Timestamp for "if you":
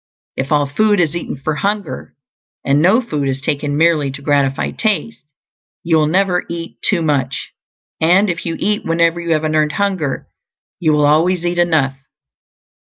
8.27-8.55